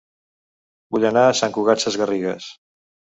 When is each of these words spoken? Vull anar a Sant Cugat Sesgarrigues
Vull 0.95 1.05
anar 1.09 1.25
a 1.31 1.35
Sant 1.39 1.53
Cugat 1.57 1.83
Sesgarrigues 1.83 2.49